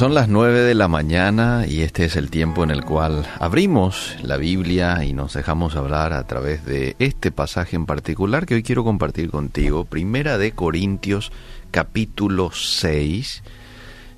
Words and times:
Son 0.00 0.14
las 0.14 0.30
9 0.30 0.60
de 0.60 0.74
la 0.74 0.88
mañana 0.88 1.66
y 1.68 1.82
este 1.82 2.06
es 2.06 2.16
el 2.16 2.30
tiempo 2.30 2.64
en 2.64 2.70
el 2.70 2.86
cual 2.86 3.28
abrimos 3.38 4.16
la 4.22 4.38
Biblia 4.38 5.04
y 5.04 5.12
nos 5.12 5.34
dejamos 5.34 5.76
hablar 5.76 6.14
a 6.14 6.26
través 6.26 6.64
de 6.64 6.96
este 6.98 7.30
pasaje 7.30 7.76
en 7.76 7.84
particular 7.84 8.46
que 8.46 8.54
hoy 8.54 8.62
quiero 8.62 8.82
compartir 8.82 9.28
contigo. 9.28 9.84
Primera 9.84 10.38
de 10.38 10.52
Corintios 10.52 11.32
capítulo 11.70 12.50
6. 12.50 13.42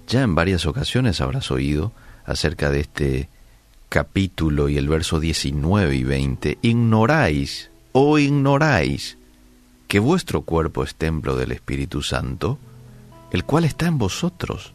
Ya 0.07 0.23
en 0.23 0.37
varias 0.37 0.67
ocasiones 0.67 1.21
habrás 1.21 1.51
oído 1.51 1.91
acerca 2.27 2.71
de 2.71 2.79
este 2.79 3.29
capítulo 3.89 4.69
y 4.69 4.79
el 4.79 4.89
verso 4.89 5.19
19 5.19 5.97
y 5.97 6.05
20. 6.05 6.59
Ignoráis 6.63 7.73
o 7.91 8.21
ignoráis 8.21 9.19
que 9.89 9.99
vuestro 9.99 10.43
cuerpo 10.43 10.85
es 10.85 10.95
templo 10.95 11.35
del 11.35 11.51
Espíritu 11.51 12.03
Santo, 12.03 12.61
el 13.33 13.43
cual 13.43 13.65
está 13.65 13.87
en 13.87 13.99
vosotros 13.99 14.75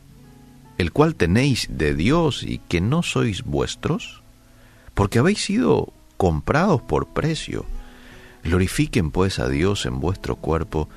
el 0.77 0.91
cual 0.91 1.15
tenéis 1.15 1.67
de 1.69 1.95
Dios 1.95 2.43
y 2.43 2.59
que 2.59 2.81
no 2.81 3.03
sois 3.03 3.43
vuestros? 3.43 4.21
Porque 4.93 5.19
habéis 5.19 5.43
sido 5.43 5.93
comprados 6.17 6.81
por 6.81 7.07
precio. 7.07 7.65
Glorifiquen 8.43 9.11
pues 9.11 9.39
a 9.39 9.49
Dios 9.49 9.85
en 9.85 9.99
vuestro 9.99 10.35
cuerpo 10.35 10.87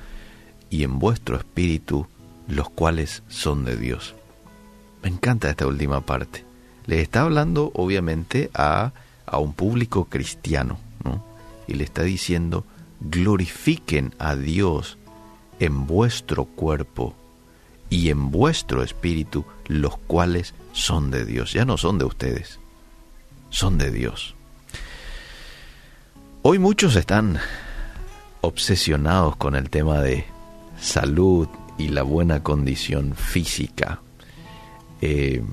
y 0.69 0.83
en 0.83 0.99
vuestro 0.99 1.35
espíritu, 1.35 2.07
los 2.47 2.69
cuales 2.69 3.23
son 3.27 3.65
de 3.65 3.75
Dios. 3.75 4.15
Me 5.03 5.09
encanta 5.09 5.49
esta 5.49 5.67
última 5.67 6.01
parte. 6.01 6.45
Le 6.85 7.01
está 7.01 7.21
hablando 7.21 7.71
obviamente 7.75 8.49
a, 8.53 8.93
a 9.25 9.37
un 9.39 9.53
público 9.53 10.05
cristiano, 10.05 10.79
¿no? 11.03 11.23
Y 11.67 11.73
le 11.73 11.83
está 11.83 12.03
diciendo, 12.03 12.65
glorifiquen 12.99 14.13
a 14.19 14.35
Dios 14.35 14.97
en 15.59 15.87
vuestro 15.87 16.45
cuerpo 16.45 17.15
y 17.91 18.09
en 18.09 18.31
vuestro 18.31 18.83
espíritu, 18.83 19.45
los 19.67 19.97
cuales 19.97 20.55
son 20.71 21.11
de 21.11 21.25
Dios. 21.25 21.51
Ya 21.51 21.65
no 21.65 21.77
son 21.77 21.99
de 21.99 22.05
ustedes, 22.05 22.59
son 23.49 23.77
de 23.77 23.91
Dios. 23.91 24.33
Hoy 26.41 26.57
muchos 26.57 26.95
están 26.95 27.37
obsesionados 28.39 29.35
con 29.35 29.55
el 29.55 29.69
tema 29.69 29.99
de 29.99 30.25
salud 30.79 31.49
y 31.77 31.89
la 31.89 32.03
buena 32.03 32.41
condición 32.41 33.13
física. 33.13 33.99
Eh, 35.01 35.43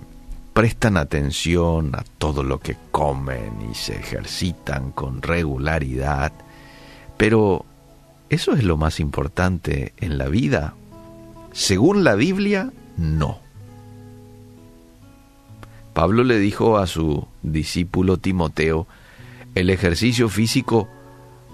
prestan 0.55 0.97
atención 0.97 1.93
a 1.97 2.05
todo 2.19 2.45
lo 2.45 2.61
que 2.61 2.77
comen 2.93 3.69
y 3.69 3.75
se 3.75 3.97
ejercitan 3.97 4.93
con 4.93 5.23
regularidad, 5.23 6.33
pero 7.17 7.67
¿eso 8.31 8.53
es 8.53 8.63
lo 8.63 8.77
más 8.77 9.01
importante 9.01 9.93
en 9.97 10.19
la 10.19 10.29
vida 10.29 10.75
según 11.53 12.05
la 12.05 12.15
Biblia, 12.15 12.73
no. 12.97 13.41
Pablo 15.95 16.23
le 16.23 16.39
dijo 16.39 16.79
a 16.79 16.87
su 16.87 17.27
discípulo 17.43 18.19
Timoteo, 18.19 18.87
el 19.55 19.71
ejercicio 19.71 20.29
físico 20.29 20.89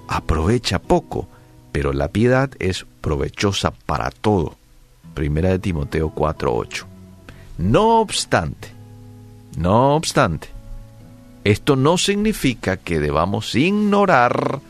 aprovecha 0.08 0.78
poco, 0.78 1.28
pero 1.72 1.92
la 1.92 2.08
piedad 2.08 2.50
es 2.58 2.86
provechosa 3.00 3.70
para 3.70 4.10
todo. 4.10 4.56
Primera 5.14 5.50
de 5.50 5.58
Timoteo 5.58 6.10
4:8. 6.10 6.84
No 7.56 8.00
obstante, 8.00 8.68
no 9.56 9.94
obstante, 9.94 10.48
esto 11.44 11.76
no 11.76 11.98
significa 11.98 12.76
que 12.76 13.00
debamos 13.00 13.54
ignorar 13.54 14.60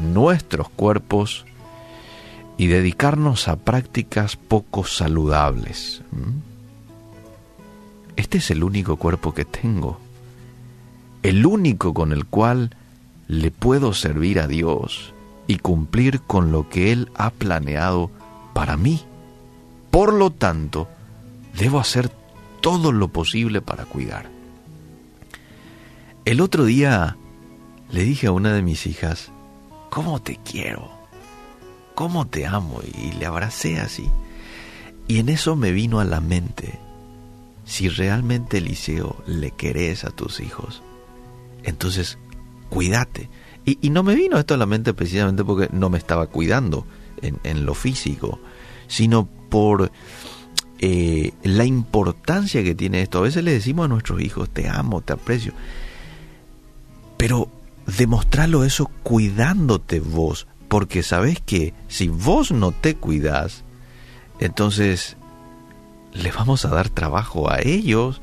nuestros 0.00 0.68
cuerpos 0.68 1.44
y 2.58 2.68
dedicarnos 2.68 3.48
a 3.48 3.56
prácticas 3.56 4.36
poco 4.36 4.84
saludables. 4.84 6.02
Este 8.16 8.38
es 8.38 8.50
el 8.50 8.64
único 8.64 8.96
cuerpo 8.96 9.34
que 9.34 9.44
tengo, 9.44 9.98
el 11.22 11.44
único 11.44 11.92
con 11.92 12.12
el 12.12 12.24
cual 12.24 12.70
le 13.28 13.50
puedo 13.50 13.92
servir 13.92 14.40
a 14.40 14.46
Dios 14.46 15.12
y 15.46 15.58
cumplir 15.58 16.20
con 16.20 16.50
lo 16.50 16.68
que 16.68 16.92
Él 16.92 17.10
ha 17.14 17.30
planeado 17.30 18.10
para 18.54 18.76
mí. 18.76 19.02
Por 19.90 20.14
lo 20.14 20.30
tanto, 20.30 20.88
debo 21.58 21.78
hacer 21.78 22.10
todo 22.60 22.90
lo 22.92 23.08
posible 23.08 23.60
para 23.60 23.84
cuidar. 23.84 24.30
El 26.24 26.40
otro 26.40 26.64
día 26.64 27.16
le 27.90 28.02
dije 28.02 28.26
a 28.26 28.32
una 28.32 28.52
de 28.52 28.62
mis 28.62 28.86
hijas, 28.86 29.30
¿cómo 29.90 30.20
te 30.20 30.38
quiero? 30.44 30.95
¿Cómo 31.96 32.26
te 32.28 32.46
amo? 32.46 32.80
Y 33.02 33.12
le 33.12 33.26
abracé 33.26 33.80
así. 33.80 34.08
Y 35.08 35.18
en 35.18 35.28
eso 35.28 35.56
me 35.56 35.72
vino 35.72 35.98
a 35.98 36.04
la 36.04 36.20
mente, 36.20 36.78
si 37.64 37.88
realmente 37.88 38.58
Eliseo 38.58 39.16
le 39.26 39.50
querés 39.50 40.04
a 40.04 40.10
tus 40.10 40.38
hijos, 40.38 40.82
entonces 41.64 42.18
cuídate. 42.68 43.28
Y, 43.64 43.90
no 43.90 44.04
me 44.04 44.14
vino 44.14 44.38
esto 44.38 44.54
a 44.54 44.58
la 44.58 44.66
mente 44.66 44.94
precisamente 44.94 45.42
porque 45.42 45.68
no 45.72 45.90
me 45.90 45.98
estaba 45.98 46.28
cuidando 46.28 46.86
en, 47.20 47.66
lo 47.66 47.74
físico, 47.74 48.38
sino 48.86 49.26
por 49.26 49.90
eh, 50.78 51.32
la 51.42 51.64
importancia 51.64 52.62
que 52.62 52.76
tiene 52.76 53.02
esto. 53.02 53.18
A 53.18 53.22
veces 53.22 53.42
le 53.42 53.50
decimos 53.50 53.86
a 53.86 53.88
nuestros 53.88 54.20
hijos, 54.20 54.50
te 54.50 54.68
amo, 54.68 55.00
te 55.00 55.14
aprecio, 55.14 55.52
pero 57.16 57.48
demostrarlo 57.98 58.64
eso 58.64 58.88
cuidándote 59.02 59.98
vos, 59.98 60.46
porque 60.76 61.02
sabes 61.02 61.40
que 61.40 61.72
si 61.88 62.08
vos 62.08 62.52
no 62.52 62.70
te 62.70 62.96
cuidas, 62.96 63.64
entonces 64.40 65.16
les 66.12 66.34
vamos 66.34 66.66
a 66.66 66.68
dar 66.68 66.90
trabajo 66.90 67.50
a 67.50 67.60
ellos 67.62 68.20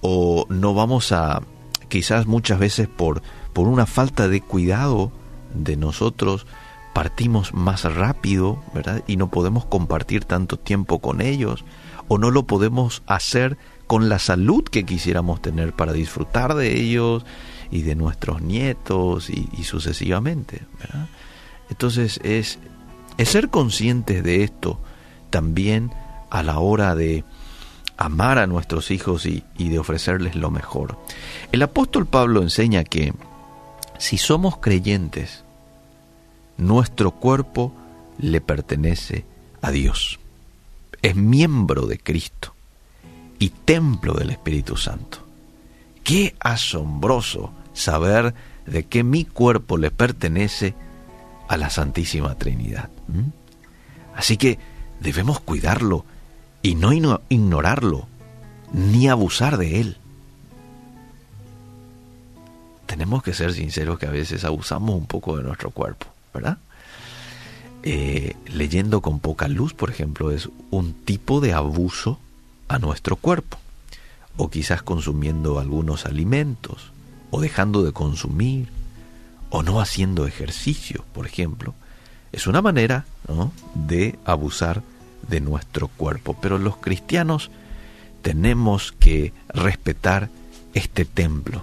o 0.00 0.46
no 0.48 0.72
vamos 0.72 1.12
a, 1.12 1.42
quizás 1.90 2.26
muchas 2.26 2.58
veces 2.58 2.88
por, 2.88 3.20
por 3.52 3.68
una 3.68 3.84
falta 3.84 4.26
de 4.26 4.40
cuidado 4.40 5.12
de 5.52 5.76
nosotros, 5.76 6.46
partimos 6.94 7.52
más 7.52 7.84
rápido, 7.84 8.64
¿verdad? 8.72 9.04
Y 9.06 9.18
no 9.18 9.28
podemos 9.28 9.66
compartir 9.66 10.24
tanto 10.24 10.58
tiempo 10.58 10.98
con 10.98 11.20
ellos 11.20 11.62
o 12.08 12.16
no 12.16 12.30
lo 12.30 12.44
podemos 12.44 13.02
hacer 13.06 13.58
con 13.86 14.08
la 14.08 14.18
salud 14.18 14.64
que 14.64 14.86
quisiéramos 14.86 15.42
tener 15.42 15.74
para 15.74 15.92
disfrutar 15.92 16.54
de 16.54 16.74
ellos 16.74 17.26
y 17.70 17.82
de 17.82 17.96
nuestros 17.96 18.40
nietos 18.40 19.28
y, 19.28 19.50
y 19.52 19.64
sucesivamente, 19.64 20.62
¿verdad? 20.80 21.06
Entonces 21.70 22.20
es, 22.22 22.58
ser 23.24 23.48
conscientes 23.48 24.22
de 24.24 24.42
esto 24.44 24.80
también 25.30 25.92
a 26.30 26.42
la 26.42 26.58
hora 26.58 26.94
de 26.94 27.24
amar 27.96 28.38
a 28.38 28.46
nuestros 28.46 28.90
hijos 28.90 29.26
y, 29.26 29.44
de 29.56 29.78
ofrecerles 29.78 30.34
lo 30.34 30.50
mejor. 30.50 30.98
El 31.52 31.62
apóstol 31.62 32.06
Pablo 32.06 32.42
enseña 32.42 32.84
que 32.84 33.14
si 33.98 34.18
somos 34.18 34.58
creyentes, 34.58 35.44
nuestro 36.56 37.12
cuerpo 37.12 37.72
le 38.18 38.40
pertenece 38.40 39.24
a 39.60 39.70
Dios. 39.70 40.18
Es 41.00 41.16
miembro 41.16 41.86
de 41.86 41.98
Cristo 41.98 42.54
y 43.38 43.50
templo 43.50 44.14
del 44.14 44.30
Espíritu 44.30 44.76
Santo. 44.76 45.18
Qué 46.04 46.34
asombroso 46.40 47.52
saber 47.72 48.34
de 48.66 48.84
que 48.84 49.04
mi 49.04 49.24
cuerpo 49.24 49.78
le 49.78 49.90
pertenece 49.90 50.68
a 50.70 50.91
la 51.56 51.70
Santísima 51.70 52.34
Trinidad. 52.36 52.90
Así 54.14 54.36
que 54.36 54.58
debemos 55.00 55.40
cuidarlo 55.40 56.04
y 56.62 56.74
no 56.74 56.92
ignorarlo, 56.92 58.06
ni 58.72 59.08
abusar 59.08 59.58
de 59.58 59.80
él. 59.80 59.96
Tenemos 62.86 63.22
que 63.22 63.34
ser 63.34 63.52
sinceros 63.52 63.98
que 63.98 64.06
a 64.06 64.10
veces 64.10 64.44
abusamos 64.44 64.94
un 64.94 65.06
poco 65.06 65.36
de 65.36 65.42
nuestro 65.42 65.70
cuerpo, 65.70 66.06
¿verdad? 66.32 66.58
Eh, 67.82 68.36
leyendo 68.46 69.00
con 69.00 69.18
poca 69.18 69.48
luz, 69.48 69.74
por 69.74 69.90
ejemplo, 69.90 70.30
es 70.30 70.48
un 70.70 70.92
tipo 70.92 71.40
de 71.40 71.52
abuso 71.52 72.18
a 72.68 72.78
nuestro 72.78 73.16
cuerpo. 73.16 73.58
O 74.36 74.50
quizás 74.50 74.82
consumiendo 74.82 75.58
algunos 75.58 76.06
alimentos, 76.06 76.92
o 77.30 77.40
dejando 77.40 77.82
de 77.82 77.92
consumir, 77.92 78.68
o 79.52 79.62
no 79.62 79.80
haciendo 79.80 80.26
ejercicio, 80.26 81.04
por 81.12 81.26
ejemplo, 81.26 81.74
es 82.32 82.46
una 82.46 82.62
manera 82.62 83.04
de 83.74 84.18
abusar 84.24 84.82
de 85.28 85.42
nuestro 85.42 85.88
cuerpo. 85.88 86.34
Pero 86.40 86.56
los 86.56 86.78
cristianos 86.78 87.50
tenemos 88.22 88.92
que 88.92 89.34
respetar 89.48 90.30
este 90.72 91.04
templo 91.04 91.62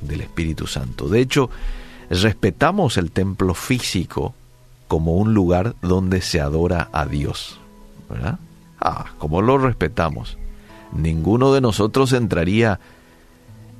del 0.00 0.22
Espíritu 0.22 0.66
Santo. 0.66 1.08
De 1.08 1.20
hecho, 1.20 1.50
respetamos 2.10 2.96
el 2.96 3.12
templo 3.12 3.54
físico 3.54 4.34
como 4.88 5.14
un 5.14 5.32
lugar 5.32 5.76
donde 5.82 6.22
se 6.22 6.40
adora 6.40 6.88
a 6.92 7.06
Dios. 7.06 7.60
Ah, 8.80 9.12
como 9.18 9.40
lo 9.40 9.56
respetamos. 9.56 10.36
Ninguno 10.92 11.52
de 11.52 11.60
nosotros 11.60 12.12
entraría 12.12 12.80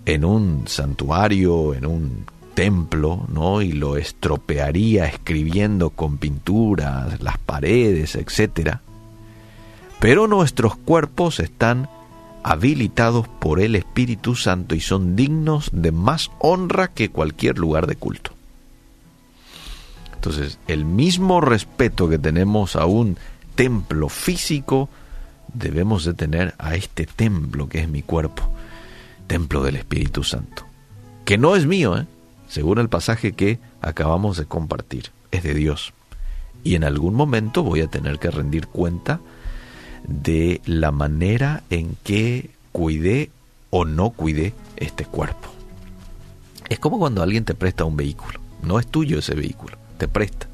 en 0.07 0.25
un 0.25 0.69
santuario, 0.69 1.75
en 1.75 1.87
un 1.87 2.27
templo, 2.61 3.25
¿no? 3.33 3.63
Y 3.63 3.73
lo 3.73 3.97
estropearía 3.97 5.07
escribiendo 5.07 5.89
con 5.89 6.19
pinturas, 6.19 7.23
las 7.23 7.39
paredes, 7.39 8.17
etc. 8.17 8.81
Pero 9.99 10.27
nuestros 10.27 10.77
cuerpos 10.77 11.41
están 11.41 11.89
habilitados 12.43 13.27
por 13.29 13.61
el 13.61 13.77
Espíritu 13.77 14.35
Santo 14.35 14.75
y 14.75 14.81
son 14.81 15.17
dignos 15.17 15.71
de 15.73 15.91
más 15.91 16.31
honra 16.39 16.89
que 16.89 17.09
cualquier 17.09 17.57
lugar 17.57 17.87
de 17.87 17.97
culto. 17.97 18.33
Entonces, 20.17 20.59
el 20.69 20.85
mismo 20.85 21.41
respeto 21.41 22.11
que 22.11 22.19
tenemos 22.19 22.77
a 22.77 22.85
un 22.85 23.17
templo 23.55 24.11
físico, 24.11 24.91
debemos 25.55 26.05
de 26.05 26.13
tener 26.13 26.55
a 26.59 26.75
este 26.75 27.07
templo 27.07 27.71
que 27.71 27.79
es 27.79 27.89
mi 27.89 28.03
cuerpo, 28.03 28.43
templo 29.27 29.63
del 29.63 29.77
Espíritu 29.77 30.25
Santo, 30.25 30.67
que 31.25 31.39
no 31.39 31.57
es 31.57 31.65
mío, 31.65 31.97
¿eh? 31.97 32.05
Según 32.51 32.79
el 32.79 32.89
pasaje 32.89 33.33
que 33.33 33.61
acabamos 33.81 34.37
de 34.37 34.45
compartir, 34.45 35.13
es 35.31 35.45
de 35.45 35.55
Dios. 35.55 35.93
Y 36.65 36.75
en 36.75 36.83
algún 36.83 37.15
momento 37.15 37.63
voy 37.63 37.81
a 37.81 37.87
tener 37.87 38.19
que 38.19 38.29
rendir 38.29 38.67
cuenta 38.67 39.21
de 40.09 40.61
la 40.67 40.91
manera 40.91 41.63
en 41.71 41.97
que 42.03 42.51
cuidé 42.73 43.31
o 43.71 43.85
no 43.85 44.11
cuidé 44.11 44.53
este 44.77 45.05
cuerpo. 45.05 45.49
Es 46.69 46.81
como 46.81 46.99
cuando 46.99 47.23
alguien 47.23 47.45
te 47.45 47.55
presta 47.55 47.85
un 47.85 47.97
vehículo. 47.97 48.41
No 48.65 48.81
es 48.81 48.87
tuyo 48.89 49.21
ese 49.21 49.37
vehículo, 49.37 49.79
te 49.97 50.09
presta. 50.09 50.49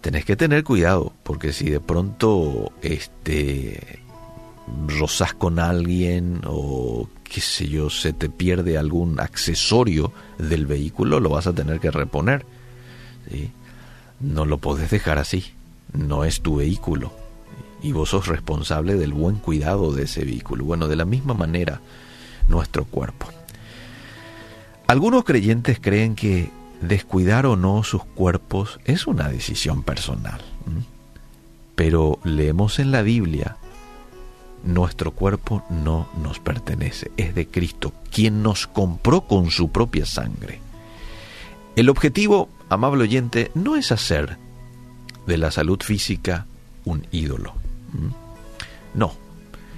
Tenés 0.00 0.24
que 0.24 0.36
tener 0.36 0.64
cuidado, 0.64 1.12
porque 1.22 1.52
si 1.52 1.68
de 1.68 1.80
pronto 1.80 2.72
este 2.80 4.00
rozas 4.88 5.34
con 5.34 5.58
alguien 5.58 6.40
o 6.46 7.08
qué 7.32 7.40
sé 7.40 7.68
yo, 7.68 7.88
se 7.88 8.12
te 8.12 8.28
pierde 8.28 8.76
algún 8.76 9.18
accesorio 9.20 10.12
del 10.38 10.66
vehículo, 10.66 11.20
lo 11.20 11.30
vas 11.30 11.46
a 11.46 11.52
tener 11.52 11.80
que 11.80 11.90
reponer. 11.90 12.44
No 14.20 14.44
lo 14.44 14.58
podés 14.58 14.90
dejar 14.90 15.18
así. 15.18 15.52
No 15.94 16.24
es 16.24 16.40
tu 16.42 16.56
vehículo 16.56 17.12
y 17.82 17.92
vos 17.92 18.10
sos 18.10 18.28
responsable 18.28 18.94
del 18.94 19.12
buen 19.12 19.36
cuidado 19.36 19.92
de 19.92 20.04
ese 20.04 20.24
vehículo. 20.24 20.64
Bueno, 20.64 20.88
de 20.88 20.96
la 20.96 21.04
misma 21.04 21.34
manera, 21.34 21.80
nuestro 22.48 22.84
cuerpo. 22.84 23.26
Algunos 24.86 25.24
creyentes 25.24 25.78
creen 25.80 26.14
que 26.14 26.50
descuidar 26.80 27.46
o 27.46 27.56
no 27.56 27.82
sus 27.82 28.04
cuerpos 28.04 28.78
es 28.84 29.06
una 29.06 29.28
decisión 29.28 29.82
personal. 29.82 30.40
Pero 31.74 32.18
leemos 32.24 32.78
en 32.78 32.92
la 32.92 33.02
Biblia, 33.02 33.56
nuestro 34.64 35.12
cuerpo 35.12 35.64
no 35.70 36.08
nos 36.22 36.38
pertenece, 36.38 37.10
es 37.16 37.34
de 37.34 37.46
Cristo, 37.46 37.92
quien 38.10 38.42
nos 38.42 38.66
compró 38.66 39.22
con 39.22 39.50
su 39.50 39.70
propia 39.70 40.06
sangre. 40.06 40.60
El 41.76 41.88
objetivo, 41.88 42.48
amable 42.68 43.04
oyente, 43.04 43.50
no 43.54 43.76
es 43.76 43.92
hacer 43.92 44.36
de 45.26 45.38
la 45.38 45.50
salud 45.50 45.80
física 45.80 46.46
un 46.84 47.06
ídolo. 47.10 47.54
No, 48.94 49.14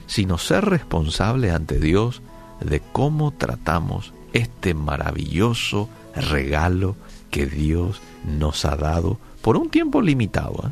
sino 0.06 0.38
ser 0.38 0.64
responsable 0.64 1.50
ante 1.50 1.78
Dios 1.78 2.22
de 2.60 2.80
cómo 2.80 3.32
tratamos 3.32 4.12
este 4.32 4.74
maravilloso 4.74 5.88
regalo 6.14 6.96
que 7.30 7.46
Dios 7.46 8.00
nos 8.24 8.64
ha 8.64 8.76
dado 8.76 9.18
por 9.42 9.56
un 9.56 9.70
tiempo 9.70 10.00
limitado. 10.00 10.68
¿eh? 10.68 10.70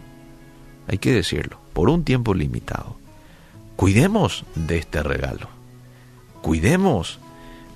Hay 0.88 0.98
que 0.98 1.12
decirlo, 1.12 1.58
por 1.72 1.88
un 1.88 2.04
tiempo 2.04 2.34
limitado. 2.34 2.96
Cuidemos 3.82 4.44
de 4.54 4.78
este 4.78 5.02
regalo. 5.02 5.48
Cuidemos 6.40 7.18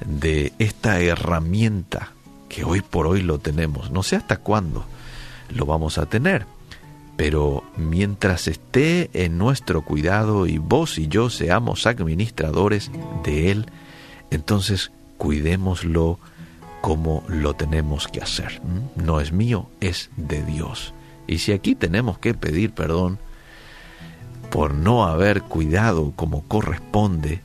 de 0.06 0.52
esta 0.60 1.00
herramienta 1.00 2.12
que 2.48 2.62
hoy 2.62 2.80
por 2.80 3.08
hoy 3.08 3.22
lo 3.22 3.40
tenemos. 3.40 3.90
No 3.90 4.04
sé 4.04 4.14
hasta 4.14 4.36
cuándo 4.36 4.84
lo 5.50 5.66
vamos 5.66 5.98
a 5.98 6.06
tener, 6.06 6.46
pero 7.16 7.64
mientras 7.76 8.46
esté 8.46 9.10
en 9.14 9.36
nuestro 9.36 9.82
cuidado 9.82 10.46
y 10.46 10.58
vos 10.58 10.96
y 10.98 11.08
yo 11.08 11.28
seamos 11.28 11.88
administradores 11.88 12.92
de 13.24 13.50
Él, 13.50 13.66
entonces 14.30 14.92
cuidémoslo 15.18 16.20
como 16.82 17.24
lo 17.26 17.54
tenemos 17.54 18.06
que 18.06 18.20
hacer. 18.20 18.62
No 18.94 19.20
es 19.20 19.32
mío, 19.32 19.68
es 19.80 20.10
de 20.16 20.44
Dios. 20.44 20.94
Y 21.26 21.38
si 21.38 21.50
aquí 21.50 21.74
tenemos 21.74 22.20
que 22.20 22.32
pedir 22.32 22.70
perdón 22.70 23.18
por 24.50 24.74
no 24.74 25.04
haber 25.04 25.42
cuidado 25.42 26.12
como 26.16 26.42
corresponde 26.42 27.40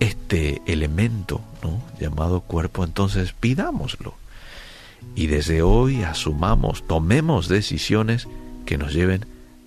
este 0.00 0.60
elemento 0.66 1.40
¿no? 1.62 1.82
llamado 2.00 2.40
cuerpo, 2.40 2.84
entonces 2.84 3.32
pidámoslo. 3.32 4.14
Y 5.14 5.28
desde 5.28 5.62
hoy 5.62 6.02
asumamos, 6.02 6.86
tomemos 6.86 7.48
decisiones 7.48 8.28
que 8.64 8.76
nos 8.76 8.92
lleven 8.92 9.26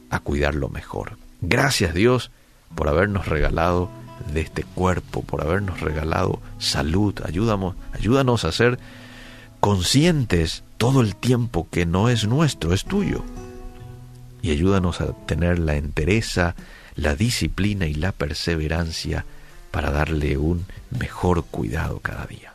a 0.10 0.20
cuidarlo 0.20 0.70
mejor. 0.70 1.18
Gracias 1.42 1.94
Dios 1.94 2.32
por 2.76 2.90
habernos 2.90 3.28
regalado 3.28 3.90
de 4.34 4.42
este 4.42 4.64
cuerpo, 4.64 5.24
por 5.24 5.42
habernos 5.42 5.80
regalado 5.82 6.40
salud. 6.60 7.16
Ayúdanos, 7.26 7.76
ayúdanos 7.94 8.46
a 8.46 8.52
ser 8.52 8.80
conscientes 9.60 10.64
todo 10.78 11.02
el 11.02 11.16
tiempo 11.16 11.68
que 11.72 11.86
no 11.86 12.10
es 12.10 12.28
nuestro, 12.28 12.74
es 12.74 12.86
tuyo. 12.86 13.24
Y 14.42 14.52
ayúdanos 14.52 15.02
a 15.02 15.14
tener 15.26 15.60
la 15.60 15.76
entereza, 15.76 16.56
la 16.96 17.16
disciplina 17.16 17.88
y 17.88 17.94
la 17.94 18.12
perseverancia 18.12 19.26
para 19.72 19.92
darle 19.92 20.38
un 20.38 20.66
mejor 20.92 21.46
cuidado 21.46 22.00
cada 22.00 22.26
día. 22.26 22.54